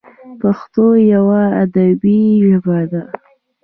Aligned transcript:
پښتو 0.41 0.85
یوه 1.13 1.41
ادبي 1.63 2.19
ژبه 2.45 2.79
ده. 2.91 3.01